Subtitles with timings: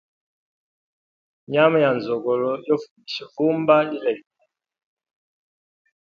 [1.51, 4.47] Nyama ya nzogolo yo fumisha vumba lilegele.